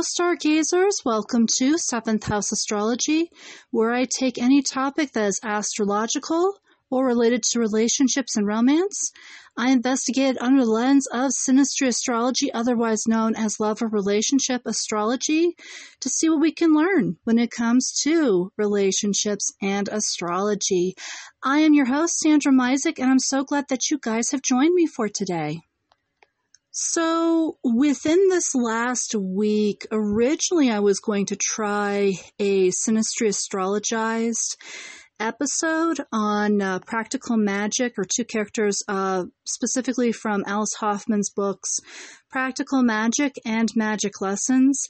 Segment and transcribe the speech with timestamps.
[0.00, 1.02] Hello, stargazers.
[1.04, 3.30] Welcome to Seventh House Astrology,
[3.70, 6.54] where I take any topic that is astrological
[6.90, 9.12] or related to relationships and romance.
[9.58, 14.62] I investigate it under the lens of synastry astrology, otherwise known as love or relationship
[14.64, 15.54] astrology,
[16.00, 20.94] to see what we can learn when it comes to relationships and astrology.
[21.42, 24.74] I am your host, Sandra Misek, and I'm so glad that you guys have joined
[24.74, 25.60] me for today.
[26.72, 34.56] So, within this last week, originally I was going to try a Synastry Astrologized
[35.18, 41.78] episode on uh, practical magic or two characters, uh, specifically from Alice Hoffman's books,
[42.30, 44.80] Practical Magic and Magic Lessons.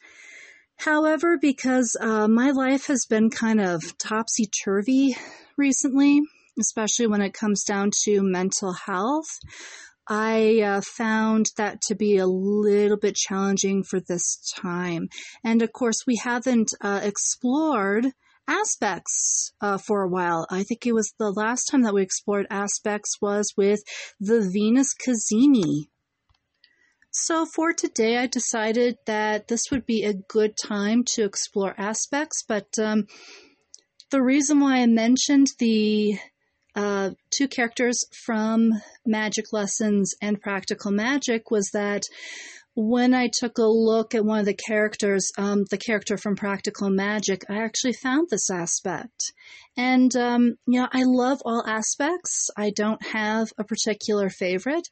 [0.76, 5.16] However, because uh, my life has been kind of topsy turvy
[5.56, 6.20] recently,
[6.60, 9.30] especially when it comes down to mental health,
[10.12, 15.08] I uh, found that to be a little bit challenging for this time.
[15.44, 18.06] And of course, we haven't uh, explored
[18.48, 20.48] aspects uh, for a while.
[20.50, 23.78] I think it was the last time that we explored aspects was with
[24.19, 25.86] the Venus Cazimi.
[27.12, 32.42] So for today, I decided that this would be a good time to explore aspects,
[32.47, 33.06] but um,
[34.11, 36.19] the reason why I mentioned the
[36.74, 38.72] uh, two characters from
[39.06, 42.02] Magic Lessons and Practical Magic was that
[42.74, 46.88] when I took a look at one of the characters, um, the character from Practical
[46.88, 49.32] Magic, I actually found this aspect.
[49.76, 52.48] And, um, you know, I love all aspects.
[52.56, 54.88] I don't have a particular favorite,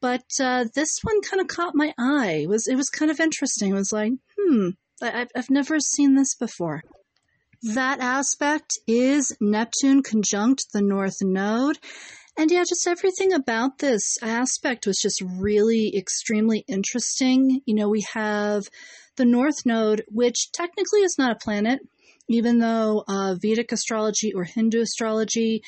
[0.00, 2.40] but uh, this one kind of caught my eye.
[2.42, 3.70] It was it was kind of interesting.
[3.70, 4.70] It was like, hmm,
[5.02, 6.82] I, I've never seen this before.
[7.62, 11.78] That aspect is Neptune conjunct the North Node.
[12.38, 17.60] And yeah, just everything about this aspect was just really extremely interesting.
[17.66, 18.62] You know, we have
[19.16, 21.80] the North Node, which technically is not a planet,
[22.30, 25.60] even though uh, Vedic astrology or Hindu astrology,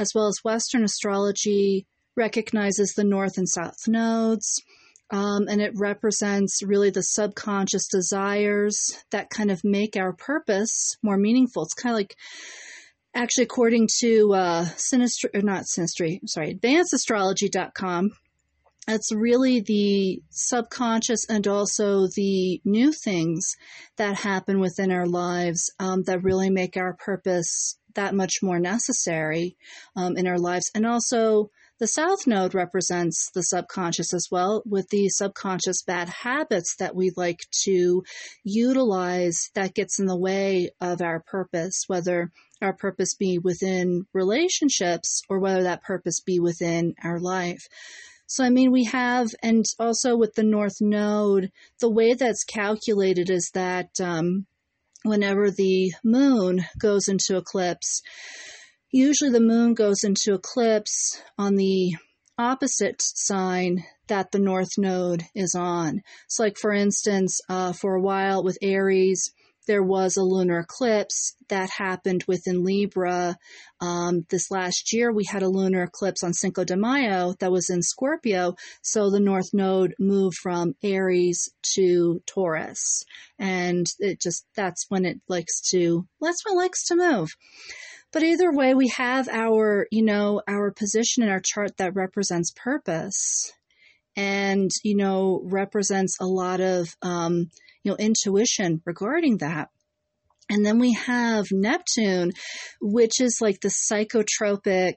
[0.00, 1.86] as well as Western astrology,
[2.16, 4.62] recognizes the North and South nodes.
[5.10, 8.76] Um, and it represents really the subconscious desires
[9.10, 11.62] that kind of make our purpose more meaningful.
[11.62, 12.16] It's kind of like,
[13.14, 18.10] actually, according to uh, Synastry, or not Synastry, sorry, advancedastrology.com,
[18.88, 23.56] it's really the subconscious and also the new things
[23.96, 29.56] that happen within our lives um, that really make our purpose that much more necessary
[29.96, 30.70] um, in our lives.
[30.74, 36.76] And also, the South Node represents the subconscious as well, with the subconscious bad habits
[36.78, 38.02] that we like to
[38.44, 42.30] utilize that gets in the way of our purpose, whether
[42.62, 47.68] our purpose be within relationships or whether that purpose be within our life.
[48.26, 53.28] So, I mean, we have, and also with the North Node, the way that's calculated
[53.28, 54.46] is that um,
[55.06, 58.02] whenever the moon goes into eclipse,
[58.92, 61.96] Usually the moon goes into eclipse on the
[62.38, 66.02] opposite sign that the north node is on.
[66.28, 69.32] So, like for instance, uh, for a while with Aries,
[69.66, 73.36] there was a lunar eclipse that happened within Libra.
[73.80, 77.70] Um, this last year, we had a lunar eclipse on Cinco de Mayo that was
[77.70, 78.54] in Scorpio.
[78.82, 83.04] So the North Node moved from Aries to Taurus.
[83.38, 87.30] And it just, that's when it likes to, that's when it likes to move.
[88.12, 92.52] But either way, we have our, you know, our position in our chart that represents
[92.56, 93.52] purpose
[94.16, 97.50] and, you know, represents a lot of, um,
[97.82, 99.68] you know, intuition regarding that.
[100.48, 102.32] And then we have Neptune,
[102.80, 104.94] which is like the psychotropic,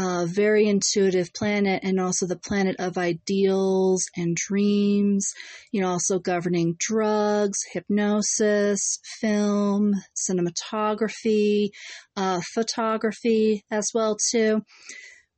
[0.00, 5.32] uh, very intuitive planet and also the planet of ideals and dreams,
[5.72, 11.70] you know, also governing drugs, hypnosis, film, cinematography,
[12.16, 14.62] uh, photography as well too.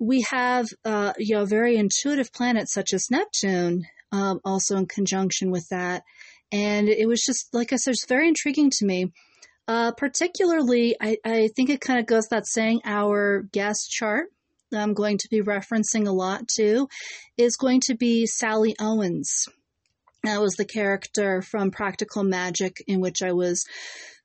[0.00, 5.50] We have, uh, you know, very intuitive planets such as Neptune, um, also in conjunction
[5.52, 6.02] with that.
[6.50, 9.12] And it was just, like I said, it's very intriguing to me.
[9.68, 14.26] Uh, particularly, I, I think it kind of goes that saying our guest chart
[14.70, 16.88] that I'm going to be referencing a lot too
[17.36, 19.46] is going to be Sally Owens.
[20.24, 23.64] That was the character from Practical Magic in which I was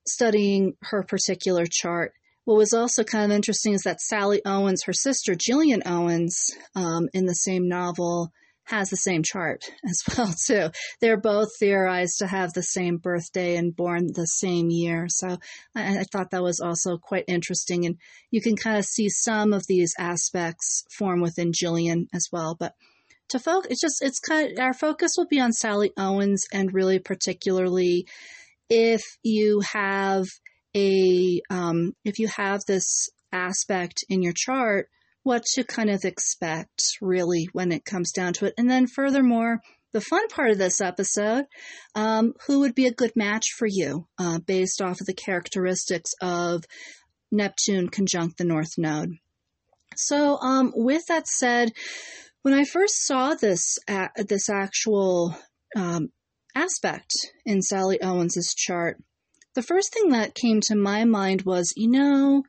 [0.07, 2.13] studying her particular chart.
[2.45, 7.09] What was also kind of interesting is that Sally Owens, her sister Gillian Owens, um,
[7.13, 8.31] in the same novel,
[8.65, 10.69] has the same chart as well too.
[11.01, 15.07] They're both theorized to have the same birthday and born the same year.
[15.09, 15.37] So
[15.75, 17.97] I, I thought that was also quite interesting, and
[18.31, 22.55] you can kind of see some of these aspects form within Gillian as well.
[22.59, 22.73] But
[23.29, 23.71] to focus.
[23.71, 28.07] It's just it's kind of our focus will be on Sally Owens, and really particularly
[28.69, 30.25] if you have
[30.75, 34.89] a um, if you have this aspect in your chart,
[35.23, 39.61] what to kind of expect really when it comes down to it, and then furthermore.
[39.93, 41.45] The fun part of this episode,
[41.95, 46.11] um, who would be a good match for you uh, based off of the characteristics
[46.21, 46.65] of
[47.31, 49.13] Neptune conjunct the North Node.
[49.95, 51.71] So, um, with that said,
[52.41, 55.35] when I first saw this uh, this actual
[55.75, 56.09] um,
[56.53, 57.11] aspect
[57.45, 59.01] in Sally Owens's chart,
[59.55, 62.43] the first thing that came to my mind was, you know,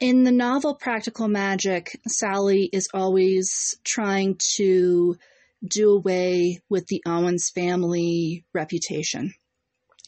[0.00, 5.16] in the novel Practical Magic, Sally is always trying to
[5.64, 9.32] do away with the Owens family reputation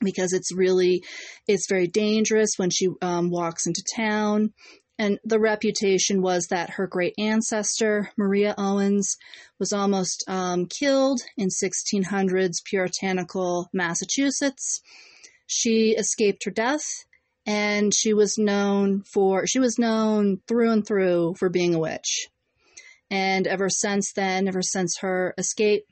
[0.00, 1.04] because it's really
[1.46, 4.52] it's very dangerous when she um, walks into town
[4.98, 9.16] and the reputation was that her great ancestor, Maria Owens,
[9.58, 14.80] was almost um, killed in 1600s puritanical Massachusetts.
[15.46, 16.84] She escaped her death,
[17.46, 22.28] and she was known for she was known through and through for being a witch.
[23.10, 25.84] And ever since then, ever since her escape,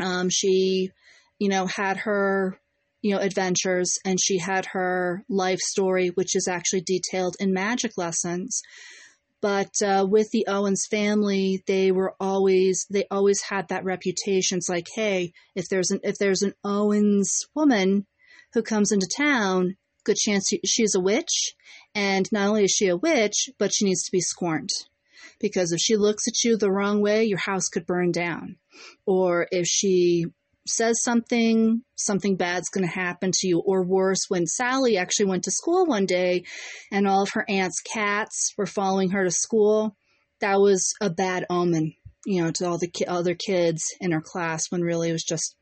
[0.00, 0.90] um, she,
[1.38, 2.58] you know, had her
[3.02, 7.92] you know, adventures, and she had her life story, which is actually detailed in magic
[7.96, 8.60] lessons.
[9.40, 14.58] But uh, with the Owens family, they were always they always had that reputation.
[14.58, 18.06] It's like, hey, if there's an if there's an Owens woman
[18.52, 21.54] who comes into town, good chance she's a witch,
[21.94, 24.70] and not only is she a witch, but she needs to be scorned
[25.40, 28.56] because if she looks at you the wrong way, your house could burn down.
[29.06, 30.26] Or if she
[30.66, 33.60] says something, something bad's going to happen to you.
[33.60, 36.44] Or worse, when Sally actually went to school one day
[36.92, 39.96] and all of her aunt's cats were following her to school,
[40.40, 41.94] that was a bad omen,
[42.24, 45.24] you know, to all the ki- other kids in her class when really it was
[45.24, 45.56] just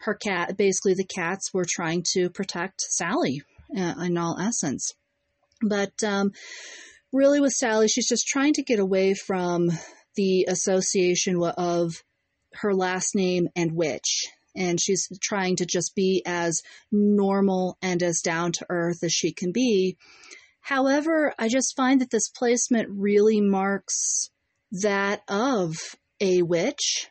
[0.00, 0.56] her cat.
[0.56, 3.42] Basically, the cats were trying to protect Sally
[3.76, 4.92] uh, in all essence.
[5.62, 6.32] But um,
[7.12, 9.70] really, with Sally, she's just trying to get away from
[10.14, 12.02] the association of
[12.54, 14.26] her last name and witch.
[14.56, 19.32] And she's trying to just be as normal and as down to earth as she
[19.32, 19.96] can be.
[20.60, 24.30] However, I just find that this placement really marks
[24.70, 25.76] that of
[26.20, 27.08] a witch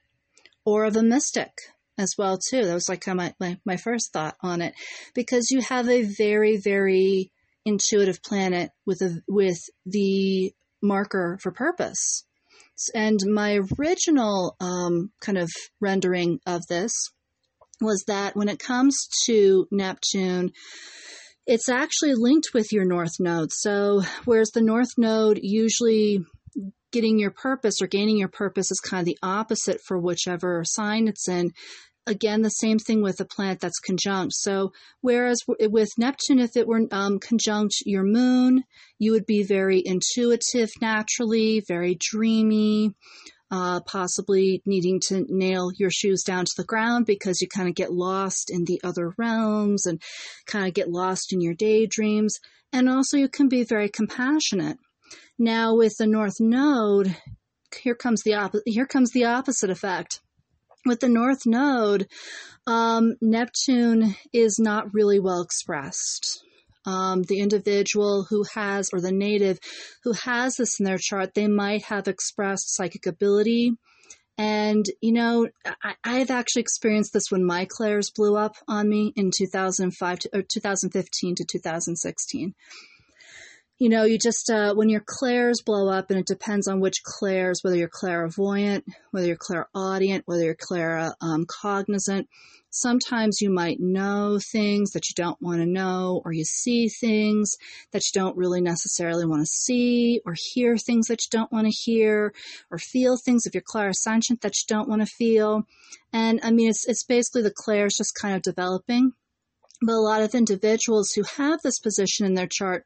[0.66, 1.52] or of a mystic
[1.98, 2.66] as well too.
[2.66, 4.74] That was like my, my, my first thought on it
[5.14, 7.32] because you have a very, very
[7.66, 12.24] intuitive planet with a, with the marker for purpose.
[12.94, 15.50] And my original um, kind of
[15.82, 16.94] rendering of this
[17.82, 18.96] was that when it comes
[19.26, 20.52] to Neptune,
[21.46, 23.52] it's actually linked with your north node.
[23.52, 26.24] So, whereas the north node usually
[26.92, 31.08] getting your purpose or gaining your purpose is kind of the opposite for whichever sign
[31.08, 31.52] it's in,
[32.08, 34.34] again, the same thing with a planet that's conjunct.
[34.34, 38.64] So, whereas with Neptune, if it were um, conjunct your moon,
[38.98, 42.94] you would be very intuitive naturally, very dreamy,
[43.52, 47.76] uh, possibly needing to nail your shoes down to the ground because you kind of
[47.76, 50.02] get lost in the other realms and
[50.46, 52.40] kind of get lost in your daydreams.
[52.74, 54.78] And also, you can be very compassionate.
[55.40, 57.16] Now, with the North Node,
[57.82, 60.20] here comes the op- here comes the opposite effect
[60.88, 62.08] with the North Node,
[62.66, 66.44] um, Neptune is not really well expressed.
[66.86, 69.60] Um, the individual who has, or the native
[70.04, 73.74] who has this in their chart, they might have expressed psychic ability.
[74.38, 75.48] And, you know,
[75.84, 80.30] I, have actually experienced this when my clairs blew up on me in 2005 to,
[80.32, 82.54] or 2015 to 2016
[83.80, 87.04] you know, you just, uh, when your clairs blow up, and it depends on which
[87.04, 92.28] clairs, whether you're clairvoyant, whether you're clairaudient, whether you're claircognizant, um,
[92.72, 97.56] sometimes you might know things that you don't want to know, or you see things
[97.92, 101.68] that you don't really necessarily want to see, or hear things that you don't want
[101.68, 102.34] to hear,
[102.72, 105.68] or feel things if you're clairsentient that you don't want to feel.
[106.12, 109.14] And I mean, it's, it's basically the clairs just kind of developing.
[109.82, 112.86] But a lot of individuals who have this position in their chart,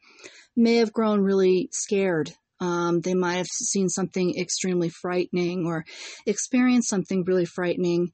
[0.56, 2.32] may have grown really scared.
[2.60, 5.86] Um, they might have seen something extremely frightening or
[6.26, 8.12] experienced something really frightening,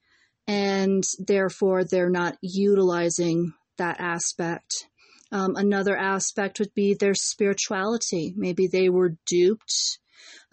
[0.47, 4.87] and therefore they're not utilizing that aspect.
[5.31, 8.33] Um, another aspect would be their spirituality.
[8.37, 9.99] Maybe they were duped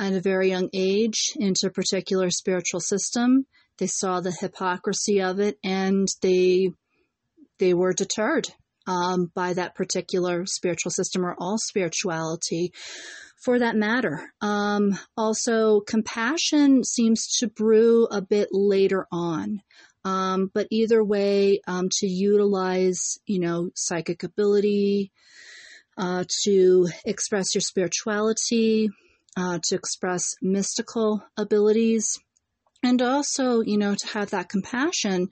[0.00, 3.46] at a very young age into a particular spiritual system.
[3.78, 6.70] They saw the hypocrisy of it and they
[7.58, 8.48] they were deterred
[8.86, 12.72] um, by that particular spiritual system or all spirituality
[13.42, 14.22] for that matter.
[14.40, 19.60] Um, also, compassion seems to brew a bit later on.
[20.04, 25.12] Um, but either way, um, to utilize, you know, psychic ability,
[25.96, 28.90] uh, to express your spirituality,
[29.36, 32.18] uh, to express mystical abilities,
[32.82, 35.28] and also, you know, to have that compassion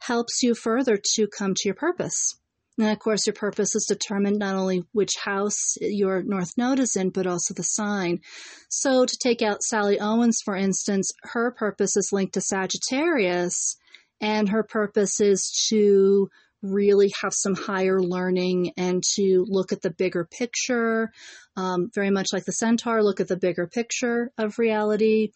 [0.00, 2.34] helps you further to come to your purpose.
[2.78, 6.96] And of course, your purpose is determined not only which house your North Node is
[6.96, 8.20] in, but also the sign.
[8.70, 13.76] So, to take out Sally Owens, for instance, her purpose is linked to Sagittarius,
[14.20, 16.30] and her purpose is to
[16.62, 21.10] really have some higher learning and to look at the bigger picture,
[21.56, 25.32] um, very much like the centaur, look at the bigger picture of reality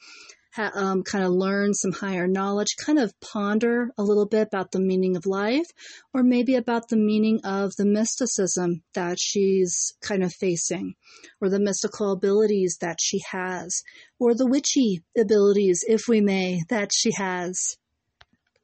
[0.56, 4.80] um, kind of learn some higher knowledge, kind of ponder a little bit about the
[4.80, 5.66] meaning of life,
[6.12, 10.94] or maybe about the meaning of the mysticism that she's kind of facing,
[11.40, 13.82] or the mystical abilities that she has,
[14.18, 17.76] or the witchy abilities, if we may, that she has.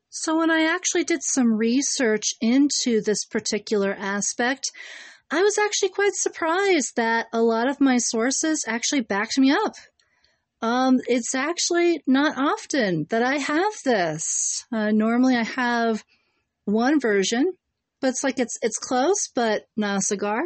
[0.09, 4.71] So, when I actually did some research into this particular aspect,
[5.31, 9.75] I was actually quite surprised that a lot of my sources actually backed me up
[10.62, 14.64] um, it's actually not often that I have this.
[14.73, 16.05] Uh, normally, I have
[16.64, 17.52] one version,
[18.00, 20.43] but it's like it's it's close, but not a cigar.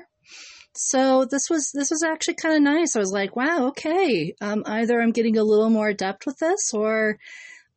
[0.76, 2.96] So this was this was actually kind of nice.
[2.96, 4.34] I was like, wow, okay.
[4.40, 7.18] Um, either I'm getting a little more adept with this, or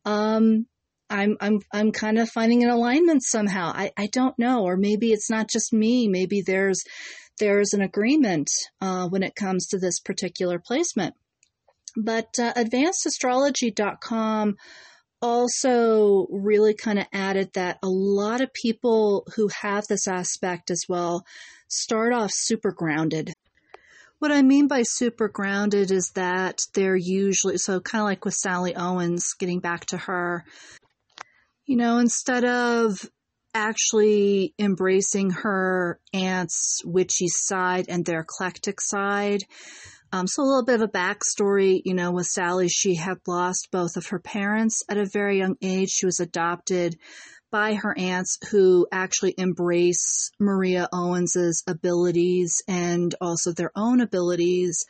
[0.04, 0.66] um,
[1.10, 3.72] I'm I'm I'm kind of finding an alignment somehow.
[3.74, 6.08] I I don't know, or maybe it's not just me.
[6.08, 6.82] Maybe there's
[7.38, 8.48] there's an agreement
[8.80, 11.14] uh, when it comes to this particular placement.
[12.00, 14.56] But uh, advancedastrology.com
[15.20, 20.84] also really kind of added that a lot of people who have this aspect as
[20.88, 21.26] well
[21.66, 23.32] start off super grounded.
[24.20, 28.34] What I mean by super grounded is that they're usually, so kind of like with
[28.34, 30.44] Sally Owens, getting back to her,
[31.66, 33.10] you know, instead of
[33.54, 39.42] actually embracing her aunt's witchy side and their eclectic side,
[40.12, 43.68] um, so a little bit of a backstory, you know, with Sally, she had lost
[43.70, 45.90] both of her parents at a very young age.
[45.90, 46.96] She was adopted
[47.50, 54.84] by her aunts who actually embrace Maria Owens's abilities and also their own abilities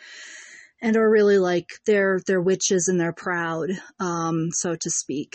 [0.80, 5.34] and are really like they're they're witches and they're proud, um, so to speak.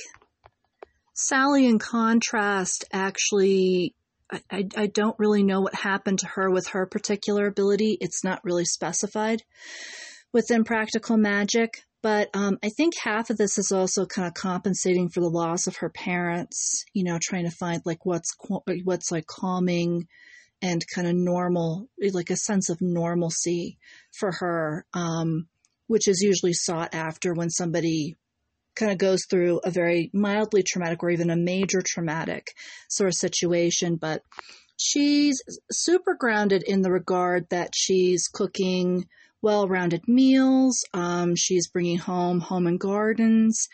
[1.14, 3.94] Sally, in contrast, actually
[4.32, 7.98] I, I don't really know what happened to her with her particular ability.
[8.00, 9.44] It's not really specified
[10.32, 11.84] within practical magic.
[12.02, 15.68] But um, I think half of this is also kind of compensating for the loss
[15.68, 16.84] of her parents.
[16.94, 18.36] You know, trying to find like what's
[18.84, 20.08] what's like calming
[20.62, 23.78] and kind of normal, like a sense of normalcy
[24.12, 25.48] for her, um,
[25.88, 28.18] which is usually sought after when somebody
[28.76, 32.48] kind of goes through a very mildly traumatic or even a major traumatic
[32.90, 33.96] sort of situation.
[33.96, 34.22] But
[34.78, 39.06] she's super grounded in the regard that she's cooking
[39.42, 40.84] well rounded meals.
[40.94, 43.68] Um, she's bringing home home and gardens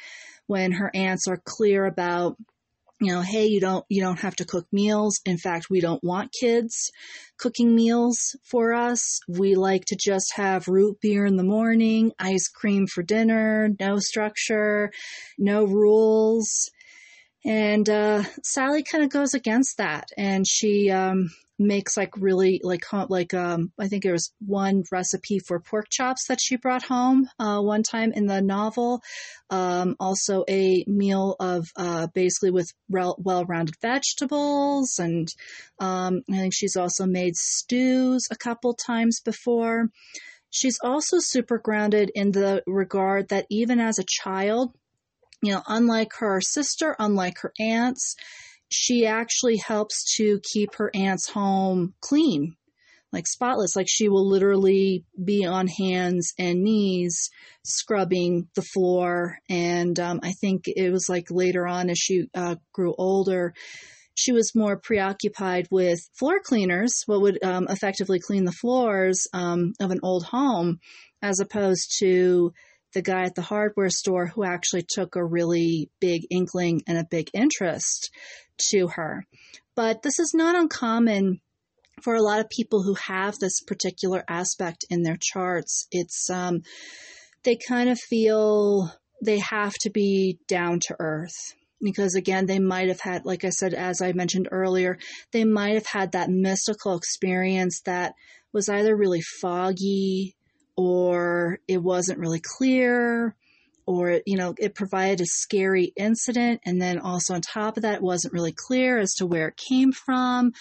[0.48, 2.36] when her aunts are clear about
[3.02, 5.20] you know, hey, you don't you don't have to cook meals.
[5.26, 6.92] In fact, we don't want kids
[7.38, 9.20] cooking meals for us.
[9.28, 14.00] We like to just have root beer in the morning, ice cream for dinner, no
[14.00, 14.92] structure,
[15.38, 16.70] no rules.
[17.46, 21.30] And uh, Sally kind of goes against that, and she um,
[21.60, 26.26] makes like really like like um I think there was one recipe for pork chops
[26.28, 29.02] that she brought home uh, one time in the novel.
[29.50, 35.28] Um, also a meal of uh, basically with well-rounded vegetables, and
[35.80, 39.90] um, I think she's also made stews a couple times before.
[40.52, 44.74] She's also super grounded in the regard that even as a child,
[45.42, 48.16] you know, unlike her sister, unlike her aunts,
[48.70, 52.56] she actually helps to keep her aunt's home clean,
[53.12, 53.76] like spotless.
[53.76, 57.30] Like she will literally be on hands and knees
[57.64, 59.40] scrubbing the floor.
[59.50, 63.54] And um, I think it was like later on as she uh, grew older,
[64.20, 69.74] she was more preoccupied with floor cleaners, what would um, effectively clean the floors um,
[69.80, 70.80] of an old home,
[71.22, 72.54] as opposed to
[72.94, 77.08] the guy at the hardware store who actually took a really big inkling and a
[77.10, 78.12] big interest
[78.70, 79.26] to her.
[79.76, 81.40] But this is not uncommon
[82.02, 85.88] for a lot of people who have this particular aspect in their charts.
[85.92, 86.62] It's, um,
[87.44, 88.92] they kind of feel
[89.24, 91.54] they have to be down to earth.
[91.82, 94.98] because again, they might have had, like I said, as I mentioned earlier,
[95.32, 98.14] they might have had that mystical experience that
[98.52, 100.36] was either really foggy
[100.80, 103.36] or it wasn't really clear
[103.86, 107.96] or you know it provided a scary incident and then also on top of that
[107.96, 110.54] it wasn't really clear as to where it came from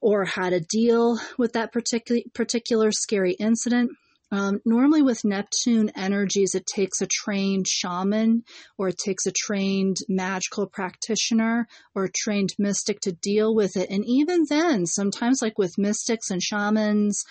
[0.00, 3.92] or how to deal with that particular particular scary incident
[4.32, 8.42] um, normally, with Neptune energies, it takes a trained shaman
[8.76, 13.88] or it takes a trained magical practitioner or a trained mystic to deal with it.
[13.88, 17.22] And even then, sometimes, like with mystics and shamans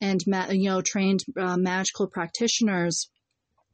[0.00, 3.08] and you know trained uh, magical practitioners,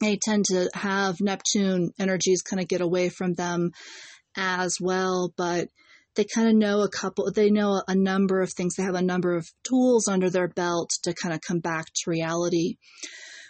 [0.01, 3.73] they tend to have Neptune energies kind of get away from them
[4.37, 5.33] as well.
[5.37, 5.69] But
[6.15, 8.75] they kind of know a couple, they know a number of things.
[8.75, 12.11] They have a number of tools under their belt to kind of come back to
[12.11, 12.77] reality.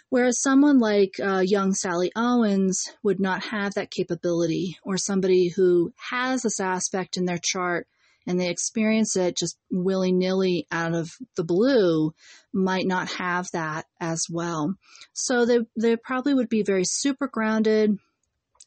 [0.09, 5.93] Whereas someone like uh, young Sally Owens would not have that capability, or somebody who
[6.09, 7.87] has this aspect in their chart
[8.29, 12.13] and they experience it just willy nilly out of the blue
[12.53, 14.75] might not have that as well.
[15.13, 17.97] So they, they probably would be very super grounded,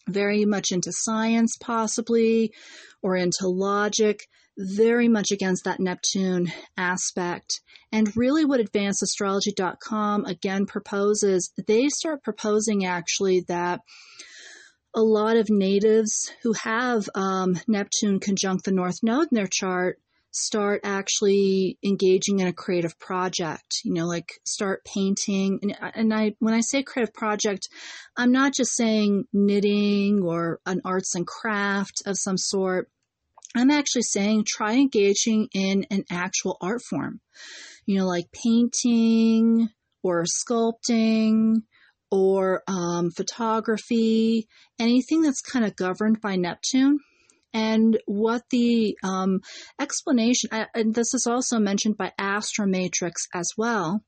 [0.08, 2.52] very much into science, possibly,
[3.02, 4.26] or into logic,
[4.58, 7.60] very much against that Neptune aspect.
[7.90, 13.80] And really, what advancedastrology.com again proposes, they start proposing actually that
[14.94, 19.98] a lot of natives who have um, Neptune conjunct the North Node in their chart
[20.32, 25.58] start actually engaging in a creative project you know like start painting.
[25.62, 27.68] And, and i when i say creative project
[28.16, 32.88] i'm not just saying knitting or an arts and craft of some sort.
[33.54, 37.20] I'm actually saying try engaging in an actual art form
[37.84, 39.68] you know like painting
[40.02, 41.62] or sculpting
[42.10, 46.98] or um, photography anything that's kind of governed by neptune
[47.54, 49.40] and what the um,
[49.80, 54.02] explanation, and this is also mentioned by Astromatrix as well.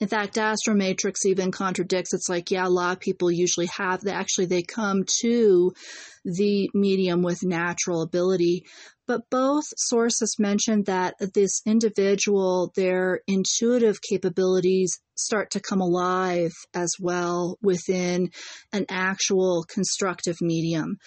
[0.00, 2.12] In fact, Astromatrix even contradicts.
[2.12, 4.00] It's like, yeah, a lot of people usually have.
[4.00, 5.72] They actually they come to
[6.24, 8.66] the medium with natural ability,
[9.06, 16.94] but both sources mention that this individual, their intuitive capabilities start to come alive as
[17.00, 18.30] well within
[18.72, 20.98] an actual constructive medium.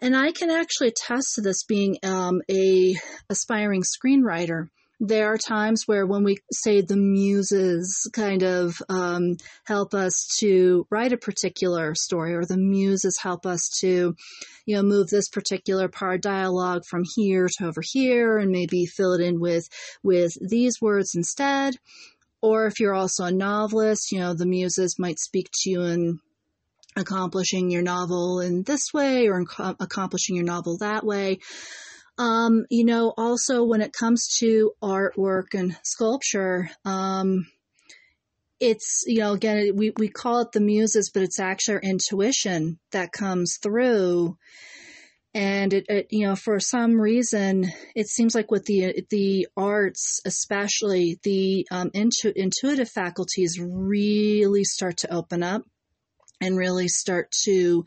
[0.00, 2.94] And I can actually attest to this being um, a
[3.30, 4.68] aspiring screenwriter.
[4.98, 10.86] There are times where when we say the muses kind of um, help us to
[10.90, 14.16] write a particular story, or the muses help us to,
[14.64, 19.12] you know, move this particular part dialogue from here to over here, and maybe fill
[19.12, 19.68] it in with
[20.02, 21.76] with these words instead.
[22.40, 26.20] Or if you're also a novelist, you know, the muses might speak to you in
[26.96, 31.38] accomplishing your novel in this way or accomplishing your novel that way.
[32.18, 37.46] Um, you know, also when it comes to artwork and sculpture, um,
[38.58, 42.78] it's, you know, again, we, we call it the muses, but it's actually our intuition
[42.92, 44.38] that comes through.
[45.34, 50.20] And it, it, you know, for some reason, it seems like with the the arts,
[50.24, 55.60] especially the um, intu- intuitive faculties, really start to open up
[56.40, 57.84] and really start to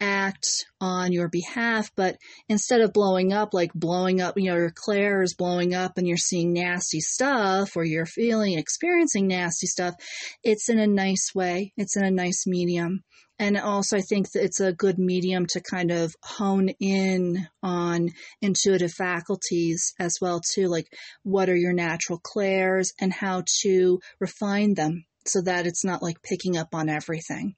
[0.00, 0.46] act
[0.80, 1.90] on your behalf.
[1.96, 2.16] But
[2.48, 6.06] instead of blowing up, like blowing up, you know, your clair is blowing up and
[6.06, 9.94] you're seeing nasty stuff or you're feeling, experiencing nasty stuff,
[10.42, 11.72] it's in a nice way.
[11.76, 13.02] It's in a nice medium.
[13.40, 18.10] And also, I think that it's a good medium to kind of hone in on
[18.42, 20.66] intuitive faculties as well, too.
[20.66, 20.86] Like,
[21.22, 26.22] what are your natural clairs and how to refine them so that it's not like
[26.22, 27.54] picking up on everything.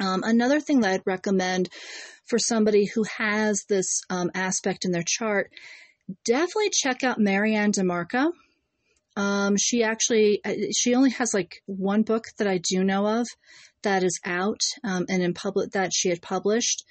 [0.00, 1.68] Um, another thing that I'd recommend
[2.26, 5.50] for somebody who has this um, aspect in their chart,
[6.24, 8.32] definitely check out Marianne DeMarco.
[9.16, 13.26] Um, she actually uh, she only has like one book that I do know of
[13.82, 16.84] that is out um, and in public that she had published.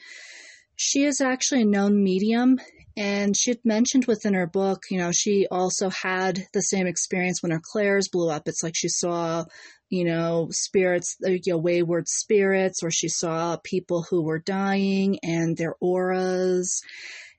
[0.75, 2.59] She is actually a known medium,
[2.97, 7.41] and she had mentioned within her book, you know, she also had the same experience
[7.41, 8.47] when her clairs blew up.
[8.47, 9.45] It's like she saw
[9.89, 15.55] you know, spirits, you know, wayward spirits, or she saw people who were dying and
[15.57, 16.81] their auras,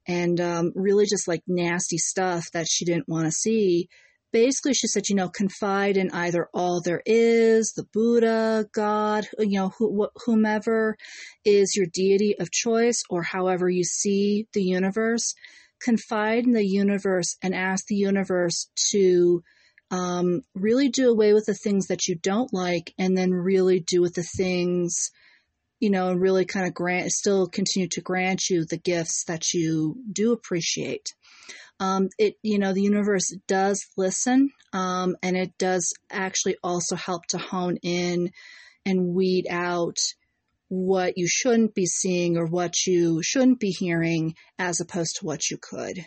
[0.07, 3.89] and um, really just like nasty stuff that she didn't want to see.
[4.31, 9.59] Basically, she said, you know, confide in either all there is, the Buddha, God, you
[9.59, 10.97] know, wh- whomever
[11.45, 15.35] is your deity of choice, or however you see the universe.
[15.81, 19.43] Confide in the universe and ask the universe to
[19.91, 24.01] um, really do away with the things that you don't like and then really do
[24.01, 25.11] with the things
[25.81, 29.53] you know, and really kind of grant, still continue to grant you the gifts that
[29.53, 31.15] you do appreciate.
[31.81, 37.27] Um, it, you know, the universe does listen, um, and it does actually also help
[37.27, 38.31] to hone in
[38.85, 39.99] and weed out
[40.69, 45.49] what you shouldn't be seeing or what you shouldn't be hearing as opposed to what
[45.51, 46.05] you could.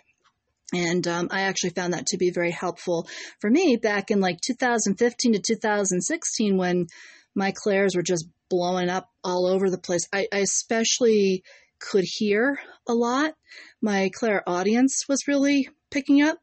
[0.74, 3.08] And um, I actually found that to be very helpful
[3.40, 6.88] for me back in like 2015 to 2016 when
[7.36, 10.08] my clairs were just blowing up all over the place.
[10.14, 11.44] I, I especially
[11.80, 13.34] could hear a lot.
[13.82, 16.38] My clairaudience was really picking up.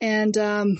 [0.00, 0.76] And um,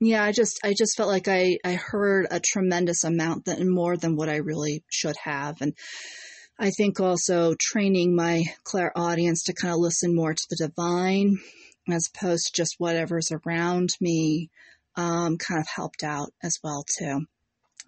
[0.00, 3.96] yeah, I just I just felt like I, I heard a tremendous amount that more
[3.96, 5.60] than what I really should have.
[5.60, 5.74] And
[6.58, 11.38] I think also training my clairaudience to kind of listen more to the divine
[11.90, 14.50] as opposed to just whatever's around me
[14.96, 17.26] um, kind of helped out as well too.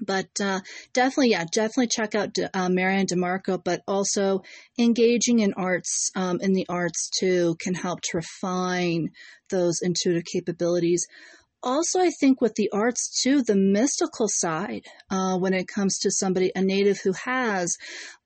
[0.01, 0.61] But uh,
[0.93, 3.63] definitely, yeah, definitely check out uh, Marianne DeMarco.
[3.63, 4.43] But also
[4.79, 9.11] engaging in arts, um, in the arts too, can help to refine
[9.51, 11.05] those intuitive capabilities
[11.63, 16.11] also, I think with the arts too, the mystical side, uh, when it comes to
[16.11, 17.77] somebody, a native who has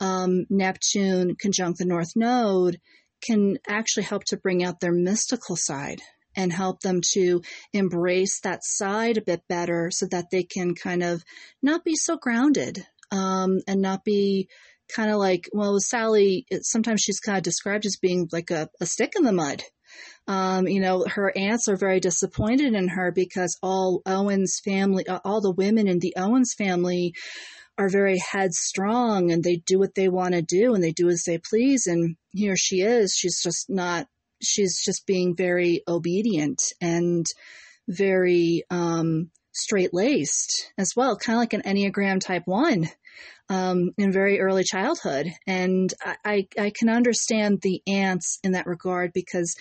[0.00, 2.78] um, Neptune conjunct the North Node,
[3.22, 6.00] can actually help to bring out their mystical side
[6.36, 11.02] and help them to embrace that side a bit better so that they can kind
[11.02, 11.22] of
[11.62, 14.48] not be so grounded um, and not be
[14.94, 18.86] kind of like, well, Sally, sometimes she's kind of described as being like a, a
[18.86, 19.62] stick in the mud.
[20.26, 25.40] Um, you know, her aunts are very disappointed in her because all Owens family, all
[25.40, 27.14] the women in the Owens family
[27.78, 31.22] are very headstrong and they do what they want to do and they do as
[31.26, 31.86] they please.
[31.86, 33.14] And here she is.
[33.16, 34.06] She's just not,
[34.42, 37.26] she's just being very obedient and
[37.88, 42.88] very, um, straight laced as well, kind of like an Enneagram type one.
[43.48, 45.26] Um, in very early childhood.
[45.46, 45.92] And
[46.24, 49.54] I, I can understand the aunts in that regard because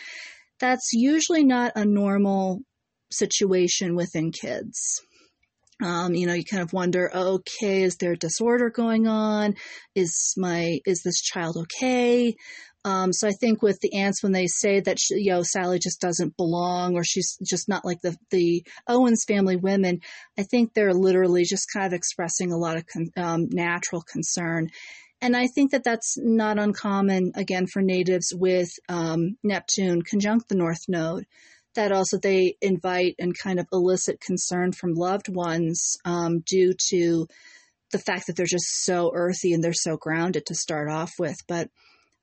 [0.61, 2.61] that's usually not a normal
[3.11, 5.01] situation within kids.
[5.81, 9.55] Um, you know, you kind of wonder, okay, is there a disorder going on?
[9.95, 12.35] Is my is this child okay?
[12.83, 15.77] Um, so I think with the aunts, when they say that she, you know Sally
[15.77, 20.01] just doesn't belong or she's just not like the the Owens family women,
[20.37, 24.69] I think they're literally just kind of expressing a lot of con- um, natural concern
[25.21, 30.55] and I think that that's not uncommon, again, for natives with um, Neptune conjunct the
[30.55, 31.27] North Node.
[31.75, 37.27] That also they invite and kind of elicit concern from loved ones um, due to
[37.91, 41.37] the fact that they're just so earthy and they're so grounded to start off with.
[41.47, 41.69] But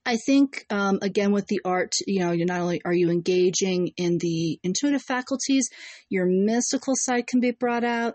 [0.04, 3.90] I think, um, again, with the art, you know, you're not only are you engaging
[3.96, 5.68] in the intuitive faculties,
[6.08, 8.14] your mystical side can be brought out.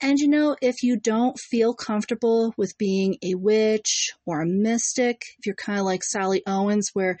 [0.00, 5.22] And you know, if you don't feel comfortable with being a witch or a mystic,
[5.38, 7.18] if you're kind of like Sally Owens, where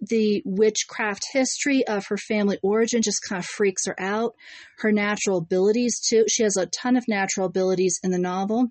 [0.00, 4.34] the witchcraft history of her family origin just kind of freaks her out,
[4.78, 8.66] her natural abilities too, she has a ton of natural abilities in the novel.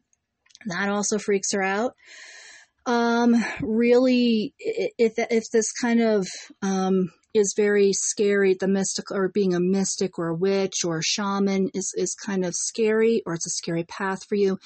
[0.65, 1.95] That also freaks her out.
[2.85, 6.27] Um, really, if if this kind of
[6.61, 8.55] um, is very scary.
[8.59, 12.45] The mystic or being a mystic or a witch or a shaman is, is kind
[12.45, 14.57] of scary or it's a scary path for you.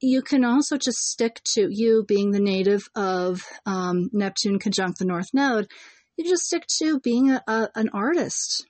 [0.00, 5.04] You can also just stick to you being the native of um, Neptune conjunct the
[5.04, 5.68] North Node.
[6.16, 8.66] You just stick to being a, a, an artist.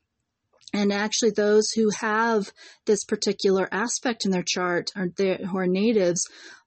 [0.74, 2.50] And actually, those who have
[2.86, 6.24] this particular aspect in their chart are who are natives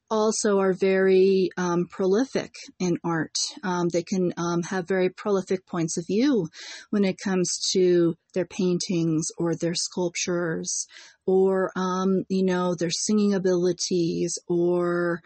[0.10, 3.36] also are very um, prolific in art.
[3.64, 6.48] Um, they can um, have very prolific points of view
[6.90, 10.88] when it comes to their paintings or their sculptures
[11.26, 15.22] or, um, you know, their singing abilities or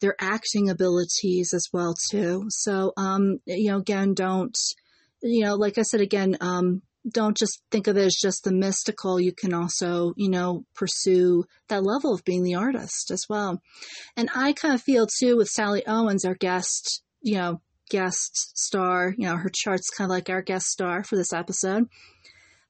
[0.00, 2.46] their acting abilities as well too.
[2.48, 4.56] So, um, you know, again, don't,
[5.22, 8.52] you know, like I said again, um, don't just think of it as just the
[8.52, 9.20] mystical.
[9.20, 13.60] You can also, you know, pursue that level of being the artist as well.
[14.16, 19.14] And I kind of feel too with Sally Owens, our guest, you know, guest star,
[19.16, 21.84] you know, her chart's kind of like our guest star for this episode.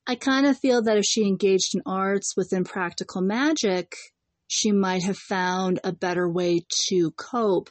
[0.07, 3.94] I kind of feel that if she engaged in arts within practical magic,
[4.49, 7.70] she might have found a better way to cope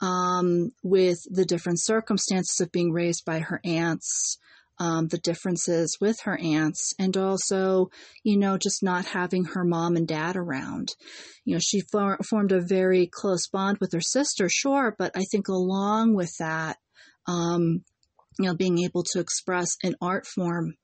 [0.00, 4.38] um, with the different circumstances of being raised by her aunts
[4.78, 7.90] um, the differences with her aunts, and also,
[8.24, 10.94] you know, just not having her mom and dad around.
[11.44, 15.24] You know, she for- formed a very close bond with her sister, sure, but I
[15.30, 16.78] think along with that,
[17.26, 17.84] um,
[18.38, 20.74] you know, being able to express an art form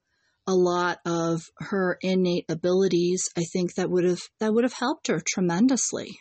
[0.46, 5.06] a lot of her innate abilities, I think that would have that would have helped
[5.06, 6.18] her tremendously.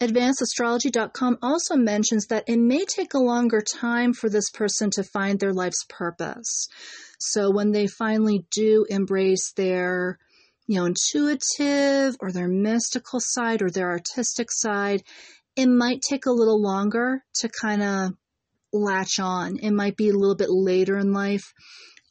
[0.00, 5.38] AdvancedAstrology.com also mentions that it may take a longer time for this person to find
[5.38, 6.68] their life's purpose.
[7.18, 10.18] So when they finally do embrace their
[10.70, 15.02] you know, intuitive or their mystical side or their artistic side,
[15.56, 18.12] it might take a little longer to kind of
[18.72, 19.58] latch on.
[19.58, 21.52] It might be a little bit later in life.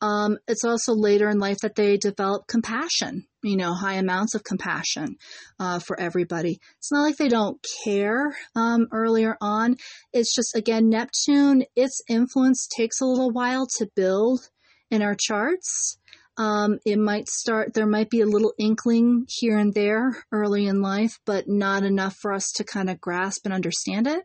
[0.02, 4.44] Um, it's also later in life that they develop compassion, you know, high amounts of
[4.44, 5.16] compassion
[5.60, 6.60] uh, for everybody.
[6.78, 9.78] It's not like they don't care um, earlier on.
[10.14, 14.50] It's just, again, Neptune, its influence takes a little while to build
[14.92, 15.98] in our charts.
[16.38, 20.82] Um, it might start, there might be a little inkling here and there early in
[20.82, 24.24] life, but not enough for us to kind of grasp and understand it.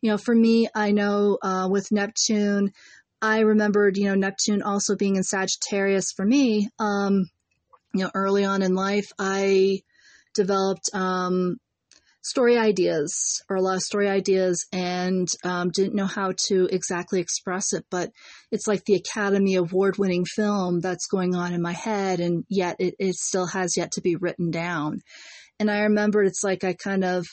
[0.00, 2.72] You know, for me, I know uh, with Neptune,
[3.20, 6.68] I remembered, you know, Neptune also being in Sagittarius for me.
[6.78, 7.26] Um,
[7.94, 9.80] you know, early on in life, I
[10.34, 11.56] developed um,
[12.22, 17.20] story ideas or a lot of story ideas and um, didn't know how to exactly
[17.20, 17.84] express it.
[17.90, 18.10] But
[18.50, 22.76] it's like the Academy Award winning film that's going on in my head, and yet
[22.78, 25.00] it, it still has yet to be written down.
[25.58, 27.26] And I remember it's like I kind of,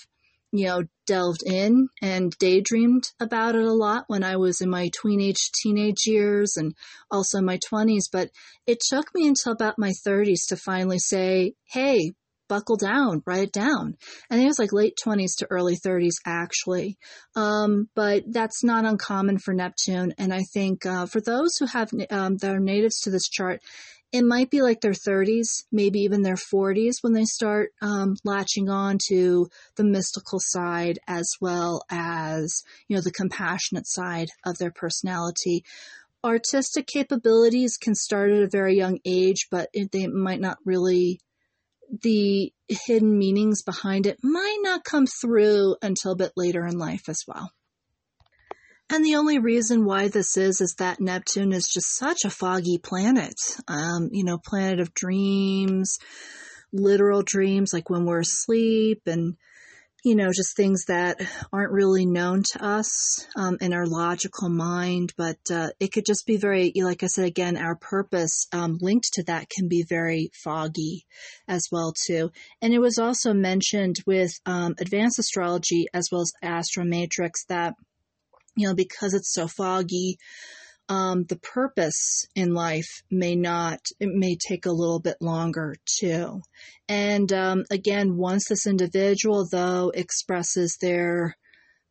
[0.51, 4.89] you know, delved in and daydreamed about it a lot when I was in my
[5.01, 6.73] teenage teenage years and
[7.11, 8.05] also my 20s.
[8.11, 8.29] But
[8.65, 12.13] it took me until about my 30s to finally say, hey,
[12.49, 13.95] buckle down, write it down.
[14.29, 16.97] And it was like late 20s to early 30s, actually.
[17.35, 20.13] Um, but that's not uncommon for Neptune.
[20.17, 23.61] And I think uh, for those who have um, that are natives to this chart,
[24.11, 28.67] it might be like their 30s, maybe even their 40s when they start um, latching
[28.69, 34.71] on to the mystical side as well as, you know, the compassionate side of their
[34.71, 35.63] personality.
[36.23, 41.19] Artistic capabilities can start at a very young age, but it, they might not really
[42.01, 47.09] the hidden meanings behind it might not come through until a bit later in life
[47.09, 47.51] as well.
[48.91, 52.79] And the only reason why this is, is that Neptune is just such a foggy
[52.79, 53.35] planet.
[53.67, 55.97] Um, you know, planet of dreams,
[56.73, 59.35] literal dreams, like when we're asleep and
[60.03, 61.19] you know, just things that
[61.51, 66.25] aren't really known to us um, in our logical mind, but uh, it could just
[66.25, 70.31] be very, like I said again, our purpose um, linked to that can be very
[70.33, 71.05] foggy
[71.47, 72.31] as well too.
[72.61, 77.73] And it was also mentioned with um, advanced astrology as well as astromatrix that
[78.59, 80.17] you know because it's so foggy
[80.89, 86.41] um, the purpose in life may not, it may take a little bit longer too.
[86.87, 91.37] And um, again, once this individual, though, expresses their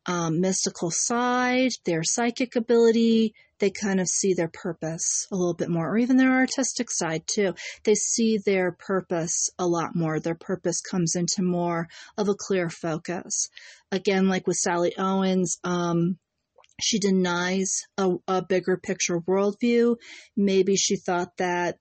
[0.06, 5.68] um, mystical side, their psychic ability, they kind of see their purpose a little bit
[5.68, 7.54] more, or even their artistic side too.
[7.84, 10.18] They see their purpose a lot more.
[10.18, 13.48] Their purpose comes into more of a clear focus.
[13.92, 16.18] Again, like with Sally Owens, um,
[16.80, 19.96] she denies a, a bigger picture worldview.
[20.36, 21.78] Maybe she thought that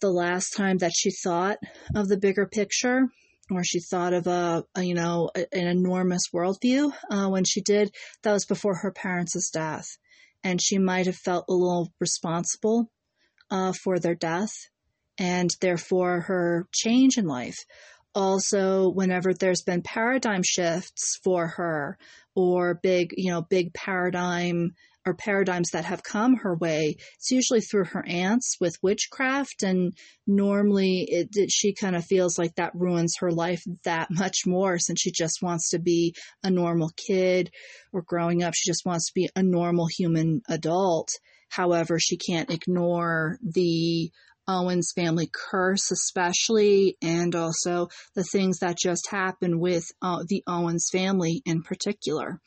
[0.00, 1.58] the last time that she thought
[1.94, 3.08] of the bigger picture,
[3.50, 7.60] or she thought of a, a you know a, an enormous worldview uh, when she
[7.60, 9.86] did, that was before her parents' death,
[10.42, 12.90] and she might have felt a little responsible
[13.50, 14.52] uh, for their death,
[15.16, 17.58] and therefore her change in life.
[18.14, 21.98] Also, whenever there's been paradigm shifts for her,
[22.34, 24.74] or big, you know, big paradigm
[25.06, 29.62] or paradigms that have come her way, it's usually through her aunts with witchcraft.
[29.62, 29.92] And
[30.26, 34.78] normally it, it, she kind of feels like that ruins her life that much more
[34.78, 37.50] since she just wants to be a normal kid
[37.92, 38.54] or growing up.
[38.54, 41.10] She just wants to be a normal human adult.
[41.50, 44.10] However, she can't ignore the
[44.46, 50.88] Owens family curse, especially, and also the things that just happened with uh, the Owens
[50.92, 52.40] family in particular.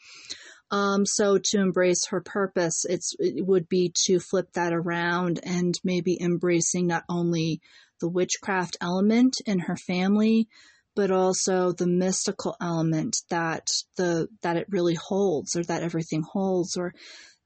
[0.70, 5.74] Um, so to embrace her purpose, it's it would be to flip that around and
[5.84, 7.62] maybe embracing not only
[8.02, 10.50] the witchcraft element in her family,
[10.96, 16.76] but also the mystical element that the that it really holds, or that everything holds,
[16.76, 16.94] or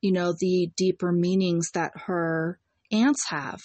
[0.02, 2.60] you know the deeper meanings that her
[2.92, 3.62] aunts have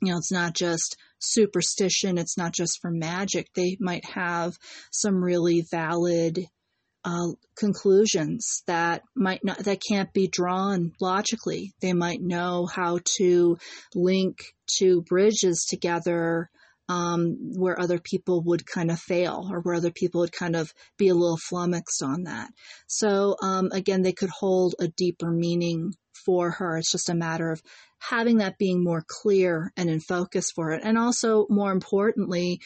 [0.00, 3.48] you know, it's not just superstition, it's not just for magic.
[3.54, 4.56] They might have
[4.92, 6.46] some really valid
[7.04, 11.72] uh, conclusions that might not that can't be drawn logically.
[11.80, 13.56] They might know how to
[13.94, 16.50] link two bridges together
[16.88, 20.72] um, where other people would kind of fail or where other people would kind of
[20.96, 22.50] be a little flummoxed on that.
[22.86, 25.92] So um, again, they could hold a deeper meaning
[26.28, 26.76] for her.
[26.76, 27.62] It's just a matter of
[28.00, 30.82] having that being more clear and in focus for it.
[30.84, 32.60] And also, more importantly,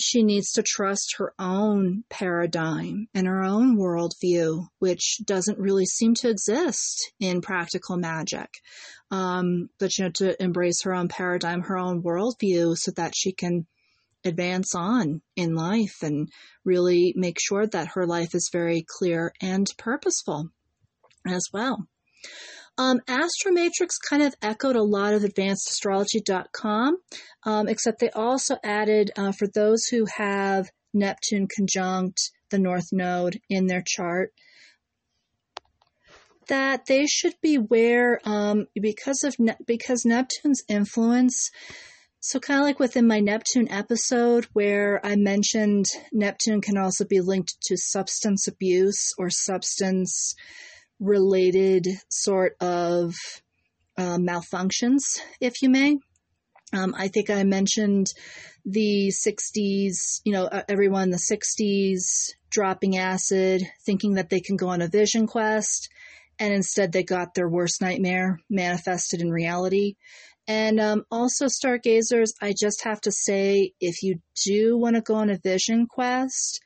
[0.00, 6.14] she needs to trust her own paradigm and her own worldview, which doesn't really seem
[6.14, 8.48] to exist in practical magic.
[9.10, 13.32] Um, but you know, to embrace her own paradigm, her own worldview, so that she
[13.32, 13.66] can
[14.24, 16.30] advance on in life and
[16.64, 20.48] really make sure that her life is very clear and purposeful
[21.26, 21.86] as well.
[22.78, 26.96] Um, Astromatrix kind of echoed a lot of advancedastrology.com,
[27.44, 33.40] um, except they also added uh, for those who have Neptune conjunct the North Node
[33.50, 34.32] in their chart
[36.48, 41.50] that they should beware um, because of ne- because Neptune's influence.
[42.20, 47.20] So kind of like within my Neptune episode where I mentioned Neptune can also be
[47.20, 50.34] linked to substance abuse or substance
[51.00, 53.14] related sort of
[53.96, 55.98] uh, malfunctions, if you may.
[56.72, 58.08] Um, I think I mentioned
[58.64, 64.68] the 60s, you know, everyone in the 60s dropping acid, thinking that they can go
[64.68, 65.88] on a vision quest,
[66.38, 69.94] and instead they got their worst nightmare manifested in reality.
[70.46, 75.16] And um, also, stargazers, I just have to say if you do want to go
[75.16, 76.60] on a vision quest,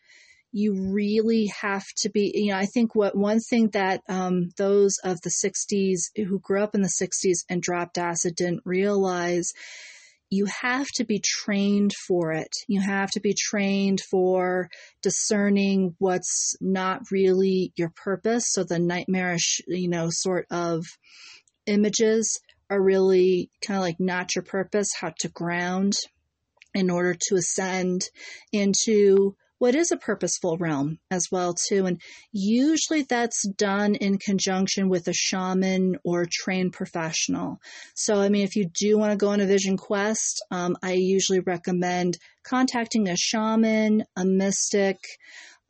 [0.53, 4.99] you really have to be, you know, I think what one thing that um, those
[5.03, 9.53] of the 60s who grew up in the 60s and dropped acid didn't realize
[10.29, 12.49] you have to be trained for it.
[12.67, 14.71] You have to be trained for
[15.03, 18.45] discerning what's not really your purpose.
[18.49, 20.85] So the nightmarish, you know, sort of
[21.67, 25.93] images are really kind of like not your purpose, how to ground
[26.75, 28.09] in order to ascend
[28.53, 31.87] into what is a purposeful realm as well too.
[31.87, 32.01] And
[32.33, 37.61] usually that's done in conjunction with a shaman or trained professional.
[37.95, 40.95] So i mean if you do want to go on a vision quest um, i
[40.95, 44.99] usually recommend contacting a shaman a mystic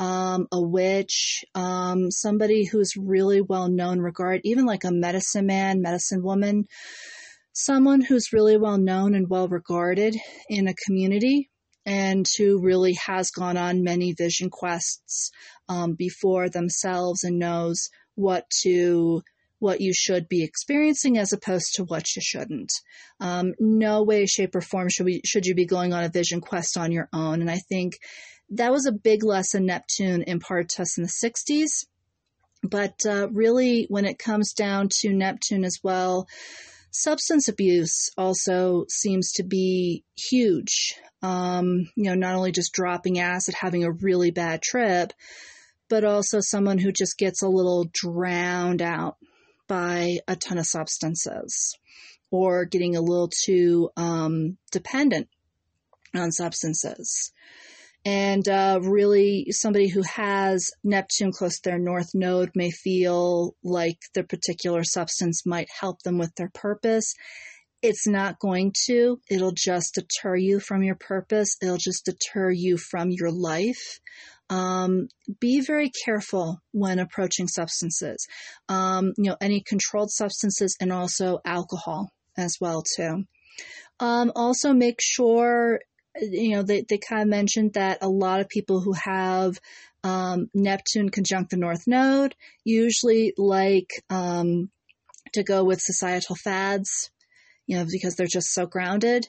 [0.00, 5.80] um, a witch, um, somebody who's really well known, regard even like a medicine man,
[5.80, 6.64] medicine woman,
[7.52, 10.16] someone who's really well known and well regarded
[10.48, 11.51] in a community
[11.84, 15.30] and who really has gone on many vision quests
[15.68, 19.22] um, before themselves and knows what to
[19.58, 22.72] what you should be experiencing as opposed to what you shouldn't.
[23.20, 26.40] Um, no way, shape, or form should we should you be going on a vision
[26.40, 27.40] quest on your own.
[27.40, 27.94] And I think
[28.50, 31.86] that was a big lesson Neptune imparted to us in the '60s.
[32.64, 36.26] But uh, really, when it comes down to Neptune as well,
[36.92, 43.54] substance abuse also seems to be huge um, you know, not only just dropping acid,
[43.54, 45.12] having a really bad trip,
[45.88, 49.16] but also someone who just gets a little drowned out
[49.68, 51.76] by a ton of substances
[52.30, 55.28] or getting a little too um, dependent
[56.14, 57.32] on substances.
[58.04, 63.98] And uh, really, somebody who has Neptune close to their north node may feel like
[64.14, 67.14] the particular substance might help them with their purpose
[67.82, 69.20] it's not going to.
[69.28, 71.56] It'll just deter you from your purpose.
[71.60, 74.00] It'll just deter you from your life.
[74.48, 75.08] Um,
[75.40, 78.24] be very careful when approaching substances.
[78.68, 83.24] Um, you know, any controlled substances and also alcohol as well too.
[83.98, 85.80] Um, also make sure,
[86.20, 89.58] you know, they, they kind of mentioned that a lot of people who have
[90.04, 94.70] um, Neptune conjunct the North Node usually like um,
[95.32, 97.10] to go with societal fads
[97.66, 99.28] you know, because they're just so grounded.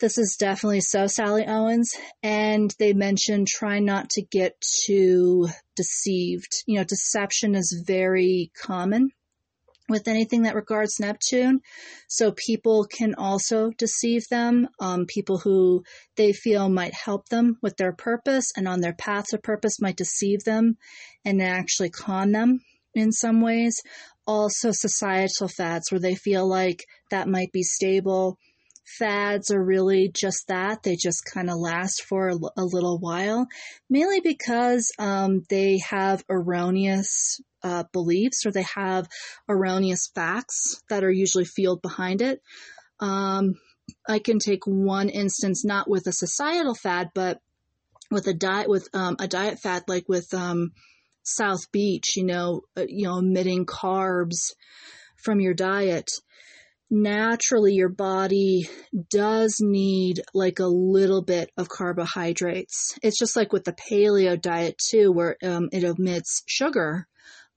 [0.00, 1.90] This is definitely so Sally Owens.
[2.22, 4.54] And they mentioned try not to get
[4.86, 6.52] too deceived.
[6.66, 9.10] You know, deception is very common
[9.88, 11.60] with anything that regards Neptune.
[12.08, 14.68] So people can also deceive them.
[14.80, 15.82] Um, people who
[16.16, 19.96] they feel might help them with their purpose and on their path to purpose might
[19.96, 20.76] deceive them
[21.24, 22.60] and actually con them
[22.94, 23.80] in some ways
[24.28, 28.38] also societal fads where they feel like that might be stable.
[28.96, 30.82] Fads are really just that.
[30.82, 33.46] They just kind of last for a, little while,
[33.90, 39.08] mainly because um, they have erroneous uh, beliefs or they have
[39.48, 42.40] erroneous facts that are usually fueled behind it.
[43.00, 43.54] Um,
[44.08, 47.40] I can take one instance, not with a societal fad, but
[48.10, 50.72] with a diet with um, a diet fad like with um,
[51.22, 54.52] South Beach, you know, uh, you know, omitting carbs
[55.16, 56.10] from your diet,
[56.90, 58.68] naturally your body
[59.10, 62.98] does need like a little bit of carbohydrates.
[63.02, 67.06] It's just like with the paleo diet too, where um, it omits sugar.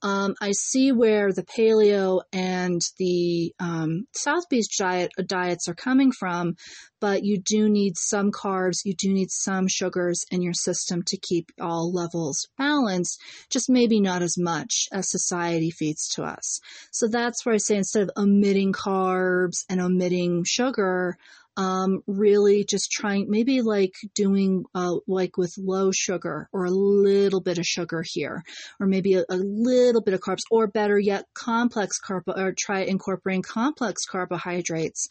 [0.04, 5.76] Um, I see where the paleo and the um, South Beach diet uh, diets are
[5.76, 6.56] coming from,
[7.00, 11.18] but you do need some carbs, you do need some sugars in your system to
[11.18, 16.60] keep all levels balanced, just maybe not as much as society feeds to us.
[16.92, 21.18] So that's where I say instead of omitting carbs and omitting sugar,
[21.58, 27.42] um, really just trying maybe like doing uh, like with low sugar or a little
[27.42, 28.44] bit of sugar here
[28.80, 32.82] or maybe a, a little bit of carbs or better yet complex carb or try
[32.82, 35.08] incorporating complex carbohydrates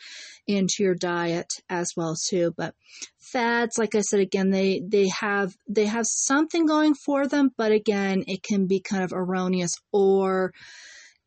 [0.47, 2.55] into your diet as well too.
[2.57, 2.75] But
[3.19, 7.71] fats like i said again they they have they have something going for them but
[7.71, 10.53] again it can be kind of erroneous or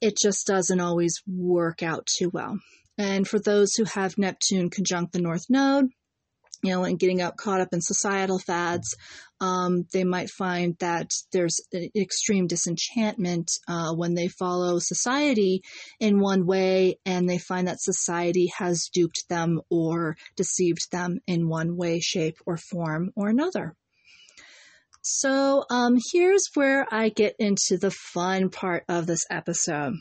[0.02, 2.58] it just doesn't always work out too well
[2.98, 5.90] and for those who have Neptune conjunct the North Node,
[6.64, 8.96] you know, and getting out caught up in societal fads,
[9.42, 11.60] um, they might find that there's
[11.96, 15.62] extreme disenchantment uh, when they follow society
[16.00, 21.50] in one way and they find that society has duped them or deceived them in
[21.50, 23.76] one way, shape, or form or another.
[25.02, 29.96] So um, here's where I get into the fun part of this episode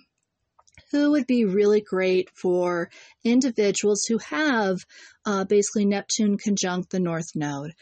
[0.92, 2.90] who would be really great for
[3.24, 4.78] individuals who have
[5.24, 7.72] uh, basically Neptune conjunct the North Node.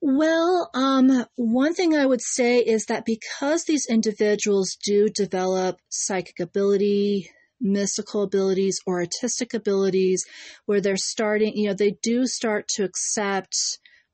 [0.00, 6.40] Well, um, one thing I would say is that because these individuals do develop psychic
[6.40, 10.24] ability, mystical abilities, or artistic abilities,
[10.64, 13.54] where they're starting, you know, they do start to accept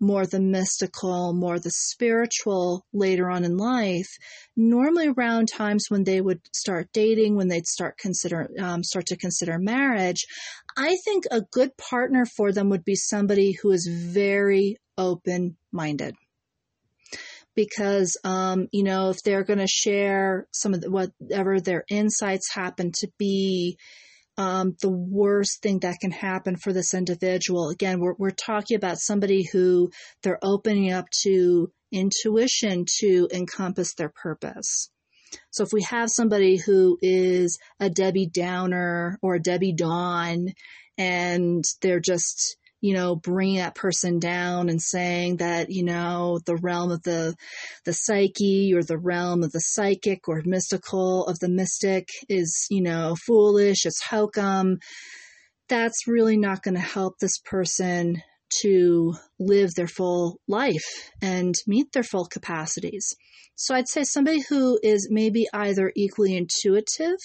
[0.00, 4.08] more the mystical, more the spiritual later on in life.
[4.56, 9.16] Normally, around times when they would start dating, when they'd start consider um, start to
[9.16, 10.26] consider marriage,
[10.76, 16.14] I think a good partner for them would be somebody who is very open minded
[17.54, 22.52] because um, you know if they're going to share some of the, whatever their insights
[22.52, 23.78] happen to be
[24.38, 27.70] um, the worst thing that can happen for this individual.
[27.70, 29.90] Again, we're, we're talking about somebody who
[30.22, 34.90] they're opening up to intuition to encompass their purpose.
[35.50, 40.48] So if we have somebody who is a Debbie Downer or a Debbie Dawn
[40.98, 46.56] and they're just you know, bringing that person down and saying that, you know, the
[46.56, 47.34] realm of the,
[47.84, 52.82] the psyche or the realm of the psychic or mystical of the mystic is, you
[52.82, 54.78] know, foolish, it's hokum.
[55.68, 58.22] That's really not going to help this person
[58.62, 63.16] to live their full life and meet their full capacities.
[63.56, 67.18] So I'd say somebody who is maybe either equally intuitive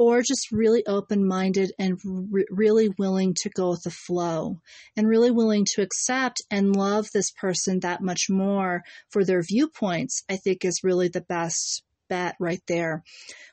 [0.00, 4.58] or just really open minded and re- really willing to go with the flow
[4.96, 10.22] and really willing to accept and love this person that much more for their viewpoints,
[10.30, 13.04] I think is really the best bet right there.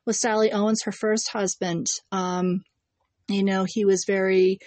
[0.05, 2.63] With Sally Owens, her first husband, um,
[3.27, 4.59] you know, he was very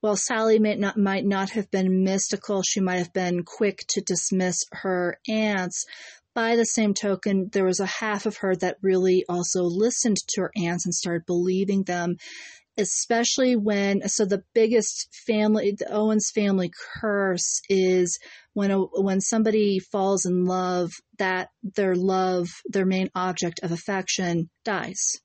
[0.00, 2.62] well, Sally might not, might not have been mystical.
[2.62, 5.84] She might have been quick to dismiss her aunts,
[6.34, 10.42] by the same token, there was a half of her that really also listened to
[10.42, 12.16] her aunts and started believing them,
[12.76, 16.70] especially when, so the biggest family, the Owens family
[17.00, 18.18] curse is
[18.52, 24.48] when, a, when somebody falls in love, that their love, their main object of affection
[24.64, 25.20] dies.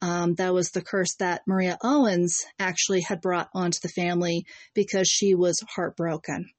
[0.00, 4.44] Um, that was the curse that Maria Owens actually had brought onto the family
[4.74, 6.50] because she was heartbroken.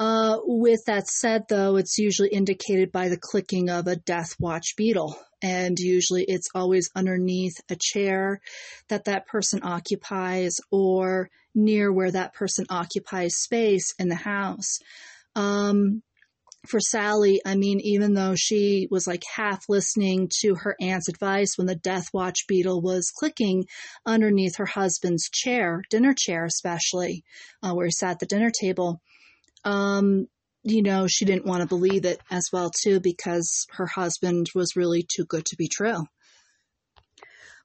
[0.00, 4.74] Uh, with that said, though, it's usually indicated by the clicking of a death watch
[4.74, 5.14] beetle.
[5.42, 8.40] And usually it's always underneath a chair
[8.88, 14.78] that that person occupies or near where that person occupies space in the house.
[15.36, 16.02] Um,
[16.66, 21.56] for Sally, I mean, even though she was like half listening to her aunt's advice
[21.56, 23.66] when the death watch beetle was clicking
[24.06, 27.22] underneath her husband's chair, dinner chair especially,
[27.62, 29.00] uh, where he sat at the dinner table,
[29.64, 30.26] um,
[30.62, 34.76] you know, she didn't want to believe it as well, too, because her husband was
[34.76, 36.04] really too good to be true.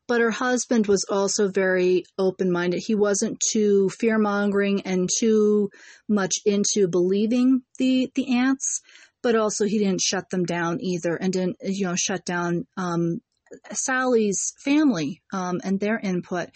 [0.07, 2.83] But her husband was also very open minded.
[2.85, 5.71] He wasn't too fear mongering and too
[6.07, 8.81] much into believing the, the aunts,
[9.23, 13.19] but also he didn't shut them down either and didn't, you know, shut down um,
[13.71, 16.49] Sally's family um, and their input.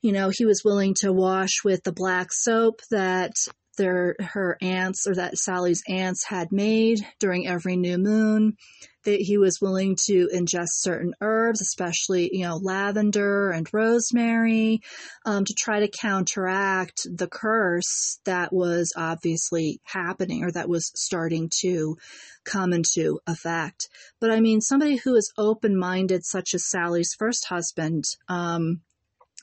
[0.00, 3.32] You know, he was willing to wash with the black soap that
[3.78, 8.56] their her aunts or that Sally's aunts had made during every new moon.
[9.04, 14.80] That he was willing to ingest certain herbs, especially you know lavender and rosemary,
[15.24, 21.50] um, to try to counteract the curse that was obviously happening or that was starting
[21.60, 21.96] to
[22.44, 23.88] come into effect.
[24.20, 28.04] But I mean, somebody who is open minded, such as Sally's first husband.
[28.28, 28.82] Um,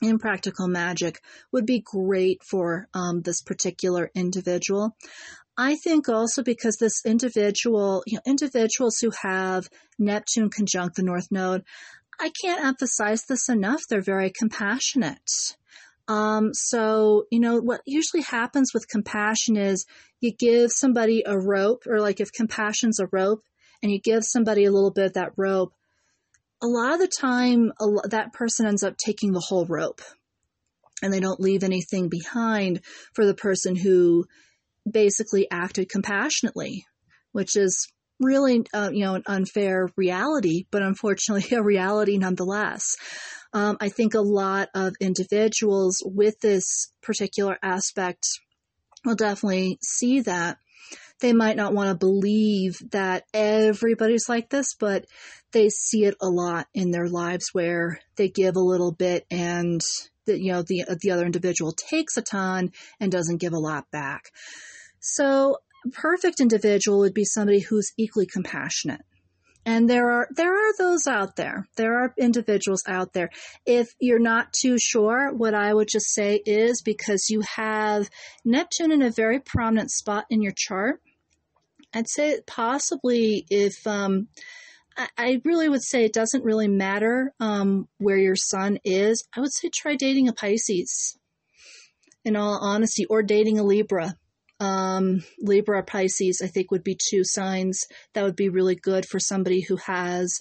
[0.02, 1.20] in Practical Magic
[1.52, 4.96] would be great for um, this particular individual.
[5.58, 9.68] I think also because this individual, you know, individuals who have
[9.98, 11.64] Neptune conjunct the North Node,
[12.20, 13.82] I can't emphasize this enough.
[13.88, 15.56] They're very compassionate.
[16.08, 19.84] Um, so, you know, what usually happens with compassion is
[20.20, 23.42] you give somebody a rope, or like if compassion's a rope,
[23.82, 25.72] and you give somebody a little bit of that rope,
[26.62, 27.72] a lot of the time
[28.08, 30.00] that person ends up taking the whole rope
[31.02, 32.80] and they don't leave anything behind
[33.12, 34.24] for the person who
[34.90, 36.86] basically acted compassionately,
[37.32, 37.88] which is
[38.20, 42.96] really, uh, you know, an unfair reality, but unfortunately a reality nonetheless.
[43.52, 48.26] Um, I think a lot of individuals with this particular aspect
[49.04, 50.58] will definitely see that
[51.20, 55.06] they might not want to believe that everybody's like this, but
[55.52, 59.80] they see it a lot in their lives where they give a little bit and
[60.26, 63.90] the, you know the the other individual takes a ton and doesn't give a lot
[63.90, 64.30] back.
[65.00, 65.58] So,
[65.92, 69.02] perfect individual would be somebody who's equally compassionate.
[69.64, 71.66] And there are there are those out there.
[71.76, 73.30] There are individuals out there.
[73.66, 78.08] If you're not too sure, what I would just say is because you have
[78.44, 81.00] Neptune in a very prominent spot in your chart,
[81.96, 84.28] I'd say possibly if um,
[84.98, 89.26] I, I, really would say it doesn't really matter um, where your sun is.
[89.34, 91.16] I would say try dating a Pisces.
[92.22, 94.14] In all honesty, or dating a Libra.
[94.60, 99.18] Um, Libra Pisces, I think, would be two signs that would be really good for
[99.18, 100.40] somebody who has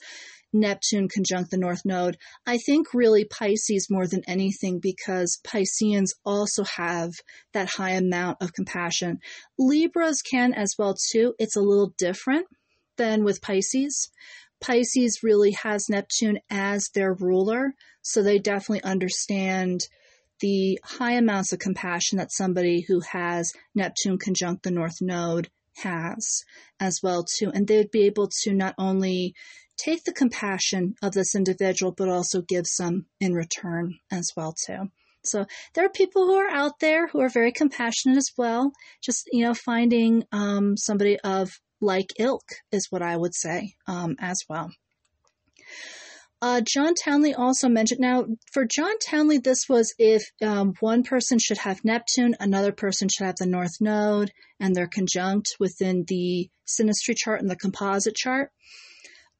[0.56, 2.18] Neptune conjunct the North Node.
[2.46, 7.12] I think really Pisces more than anything because Pisceans also have
[7.54, 9.20] that high amount of compassion.
[9.60, 11.36] Libras can as well too.
[11.38, 12.48] It's a little different
[12.98, 14.10] than with Pisces.
[14.62, 19.82] Pisces really has Neptune as their ruler, so they definitely understand
[20.40, 26.44] the high amounts of compassion that somebody who has Neptune conjunct the North Node has
[26.80, 29.34] as well too and they'd be able to not only
[29.78, 34.90] take the compassion of this individual, but also give some in return as well too.
[35.24, 38.72] So there are people who are out there who are very compassionate as well.
[39.02, 41.50] Just you know, finding um, somebody of
[41.82, 44.72] like ilk is what I would say um, as well.
[46.42, 51.40] Uh, John Townley also mentioned now for John Townley, this was if um, one person
[51.40, 56.50] should have Neptune, another person should have the North Node, and they're conjunct within the
[56.68, 58.52] synastry chart and the composite chart.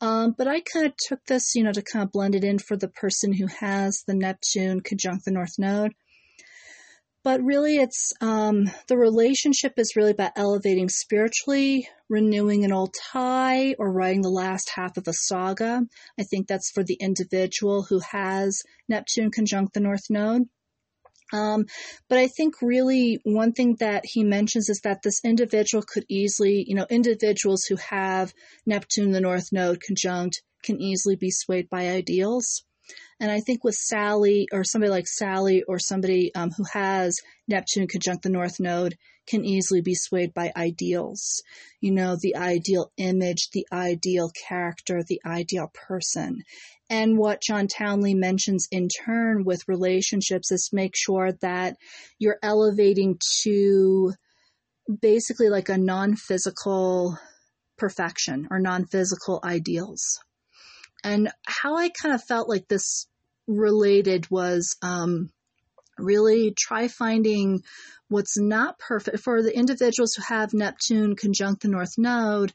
[0.02, 2.60] Um, but I kind of took this, you know, to kind of blend it in
[2.60, 5.94] for the person who has the Neptune conjunct the North Node.
[7.24, 13.74] But really, it's um, the relationship is really about elevating spiritually, renewing an old tie,
[13.80, 15.82] or writing the last half of a saga.
[16.20, 20.44] I think that's for the individual who has Neptune conjunct the North Node.
[21.34, 21.66] Um,
[22.08, 26.64] but I think really one thing that he mentions is that this individual could easily,
[26.68, 28.34] you know, individuals who have
[28.66, 32.64] Neptune, the North Node conjunct, can easily be swayed by ideals.
[33.20, 37.18] And I think with Sally or somebody like Sally or somebody um, who has
[37.48, 38.96] Neptune conjunct the North Node
[39.28, 41.42] can easily be swayed by ideals.
[41.82, 46.44] You know, the ideal image, the ideal character, the ideal person.
[46.90, 51.78] And what John Townley mentions in turn with relationships is make sure that
[52.20, 54.14] you're elevating to
[55.02, 57.18] basically like a non physical
[57.78, 60.20] perfection or non physical ideals.
[61.04, 63.08] And how I kind of felt like this
[63.48, 65.30] related was um,
[65.98, 67.62] really try finding
[68.10, 72.54] what's not perfect for the individuals who have Neptune conjunct the North Node.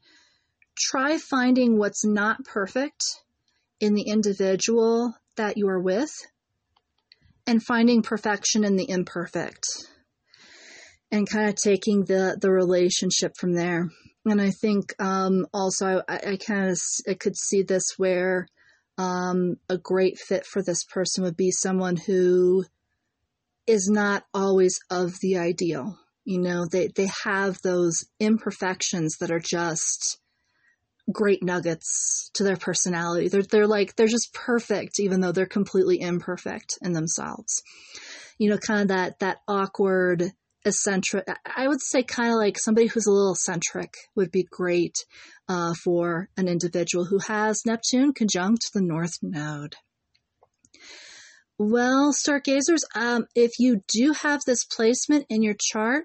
[0.78, 3.02] Try finding what's not perfect
[3.80, 6.10] in the individual that you are with
[7.46, 9.64] and finding perfection in the imperfect
[11.10, 13.88] and kind of taking the, the relationship from there.
[14.26, 16.78] And I think um, also I, I kind of
[17.08, 18.46] I could see this where
[18.98, 22.64] um, a great fit for this person would be someone who
[23.66, 25.98] is not always of the ideal.
[26.24, 30.19] You know, they, they have those imperfections that are just
[31.12, 33.28] great nuggets to their personality.
[33.28, 37.62] They're they're like they're just perfect, even though they're completely imperfect in themselves.
[38.38, 40.32] You know, kind of that that awkward
[40.64, 41.26] eccentric.
[41.56, 44.96] I would say kind of like somebody who's a little eccentric would be great
[45.48, 49.76] uh, for an individual who has Neptune conjunct the North Node.
[51.58, 56.04] Well, stargazers, um, if you do have this placement in your chart,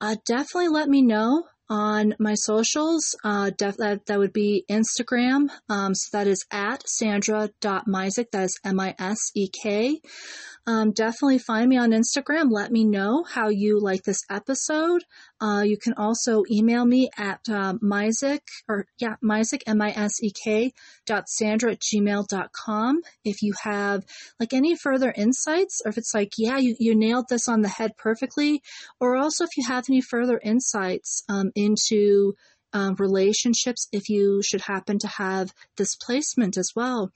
[0.00, 3.16] uh, definitely let me know on my socials.
[3.24, 5.48] Uh, def- that, that would be Instagram.
[5.68, 8.30] Um, so that is at sandra.misek.
[8.32, 10.00] That is M I S E K
[10.66, 12.50] um, definitely find me on Instagram.
[12.50, 15.04] Let me know how you like this episode.
[15.40, 17.74] Uh, you can also email me at uh,
[18.68, 20.72] or yeah, Misek, M-I-S-E-K
[21.06, 23.00] dot Sandra at gmail dot com.
[23.24, 24.04] If you have
[24.40, 27.68] like any further insights, or if it's like, yeah, you, you nailed this on the
[27.68, 28.62] head perfectly,
[29.00, 32.34] or also if you have any further insights um, into
[32.74, 37.10] um, relationships if you should happen to have this placement as well.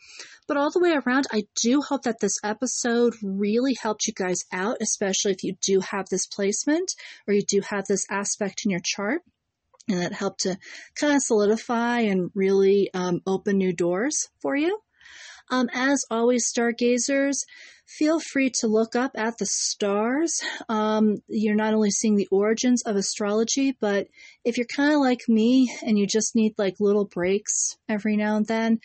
[0.46, 4.38] But all the way around, I do hope that this episode really helped you guys
[4.52, 6.94] out, especially if you do have this placement
[7.26, 9.20] or you do have this aspect in your chart.
[9.88, 10.58] And that helped to
[10.94, 14.78] kind of solidify and really um, open new doors for you.
[15.50, 17.44] Um, as always, stargazers,
[17.86, 20.40] feel free to look up at the stars.
[20.68, 24.08] Um, you're not only seeing the origins of astrology, but
[24.44, 28.36] if you're kind of like me and you just need like little breaks every now
[28.36, 28.80] and then,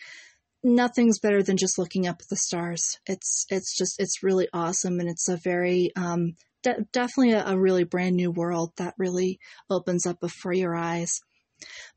[0.62, 2.98] nothing's better than just looking up at the stars.
[3.06, 7.58] It's it's just it's really awesome, and it's a very um, de- definitely a, a
[7.58, 9.38] really brand new world that really
[9.70, 11.20] opens up before your eyes.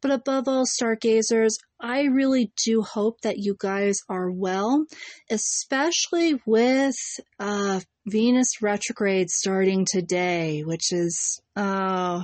[0.01, 4.85] But above all, stargazers, I really do hope that you guys are well,
[5.29, 6.95] especially with
[7.39, 12.23] uh, Venus retrograde starting today, which is, uh,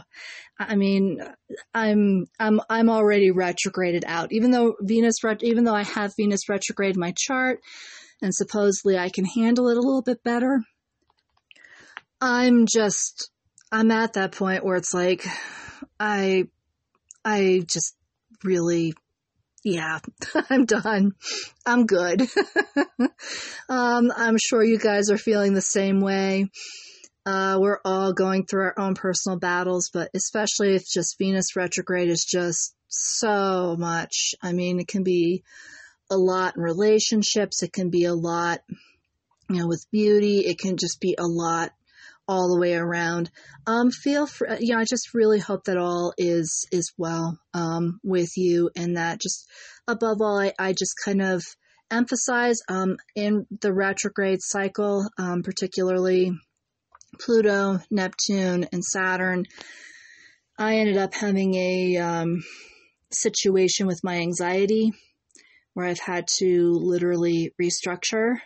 [0.60, 1.20] I mean,
[1.74, 4.32] I'm I'm I'm already retrograded out.
[4.32, 7.60] Even though Venus, even though I have Venus retrograde in my chart,
[8.22, 10.62] and supposedly I can handle it a little bit better,
[12.22, 13.30] I'm just
[13.72, 15.26] I'm at that point where it's like
[16.00, 16.46] I
[17.26, 17.96] I just
[18.44, 18.94] really,
[19.64, 20.00] yeah,
[20.50, 21.14] I'm done.
[21.66, 22.22] I'm good.
[23.70, 26.50] um, I'm sure you guys are feeling the same way.
[27.26, 32.10] Uh, we're all going through our own personal battles, but especially if just Venus retrograde
[32.10, 34.36] is just so much.
[34.42, 35.44] I mean, it can be
[36.10, 37.64] a lot in relationships.
[37.64, 38.60] It can be a lot,
[39.50, 40.40] you know, with beauty.
[40.40, 41.72] It can just be a lot
[42.28, 43.30] all the way around.
[43.68, 48.00] Um, feel free, you know, I just really hope that all is, is well, um,
[48.04, 49.50] with you and that just
[49.88, 51.44] above all, I, I just kind of
[51.92, 56.32] emphasize, um, in the retrograde cycle, um, particularly
[57.20, 59.46] Pluto, Neptune, and Saturn,
[60.58, 62.44] I ended up having a, um,
[63.12, 64.92] situation with my anxiety
[65.74, 68.38] where I've had to literally restructure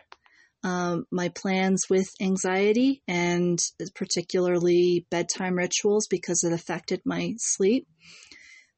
[0.63, 3.59] um, my plans with anxiety and
[3.95, 7.87] particularly bedtime rituals because it affected my sleep.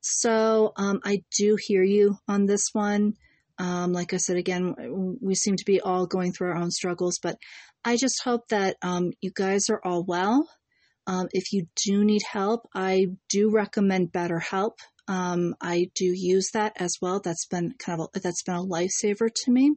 [0.01, 3.13] So um, I do hear you on this one.
[3.57, 7.19] Um, like I said again, we seem to be all going through our own struggles,
[7.21, 7.37] but
[7.83, 10.47] I just hope that um, you guys are all well.
[11.07, 14.73] Um, if you do need help, I do recommend BetterHelp.
[15.07, 17.19] Um, I do use that as well.
[17.19, 19.73] That's been kind of a, that's been a lifesaver to me.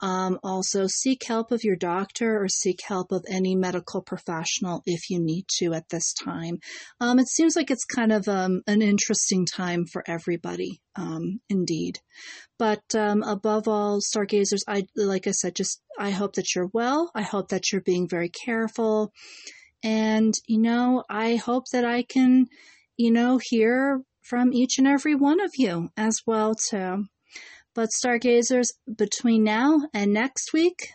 [0.00, 5.08] Um, also, seek help of your doctor or seek help of any medical professional if
[5.08, 6.58] you need to at this time.
[7.00, 11.98] Um, it seems like it's kind of um, an interesting time for everybody, um, indeed.
[12.58, 17.10] But um, above all, stargazers, I like I said, just I hope that you're well.
[17.14, 19.12] I hope that you're being very careful,
[19.82, 22.46] and you know, I hope that I can,
[22.98, 27.06] you know, hear from each and every one of you as well too.
[27.76, 30.92] But stargazers, between now and next week,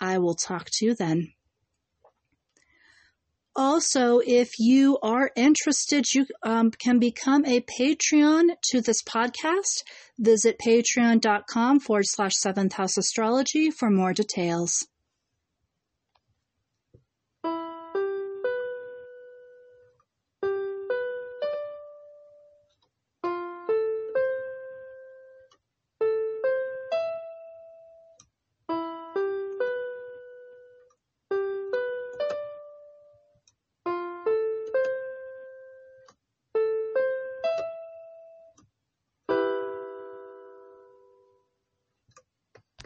[0.00, 1.34] I will talk to you then.
[3.54, 9.82] Also, if you are interested, you um, can become a Patreon to this podcast.
[10.18, 14.86] Visit patreon.com forward slash seventh house astrology for more details.